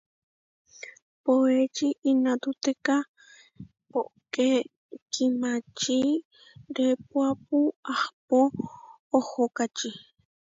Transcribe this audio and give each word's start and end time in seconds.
Poéči 1.23 1.87
inatúkeka, 2.11 2.95
póke 3.91 4.49
kimači 5.13 5.99
répuapu 6.75 7.59
ahpó 7.93 8.39
ohókači. 9.17 9.89